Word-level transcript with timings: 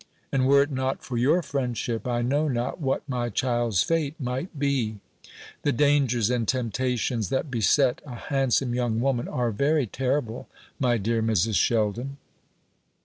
And 0.31 0.47
were 0.47 0.63
it 0.63 0.71
not 0.71 1.03
for 1.03 1.15
your 1.15 1.43
friendship, 1.43 2.07
I 2.07 2.23
know 2.23 2.47
not 2.47 2.81
what 2.81 3.07
my 3.07 3.29
child's 3.29 3.83
fate 3.83 4.19
might 4.19 4.57
be. 4.57 4.97
The 5.61 5.71
dangers 5.71 6.31
and 6.31 6.47
temptations 6.47 7.29
that 7.29 7.51
beset 7.51 8.01
a 8.03 8.15
handsome 8.15 8.73
young 8.73 8.99
woman 8.99 9.27
are 9.27 9.51
very 9.51 9.85
terrible, 9.85 10.47
my 10.79 10.97
dear 10.97 11.21
Mrs. 11.21 11.53
Sheldon." 11.57 12.17